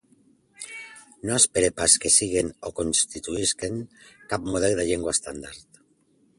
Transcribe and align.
No 1.29 1.35
espere 1.41 1.69
pas 1.81 1.97
que 2.05 2.11
siguen 2.15 2.49
o 2.69 2.73
constituïsquen 2.81 3.79
cap 4.33 4.51
model 4.55 4.77
de 4.81 4.87
llengua 4.91 5.17
estàndard. 5.19 5.83